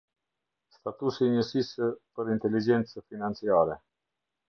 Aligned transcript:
Statusi 0.77 1.27
i 1.27 1.35
Njësisë 1.35 1.91
për 2.17 2.35
Inteligjencë 2.39 3.07
Financiare. 3.07 3.81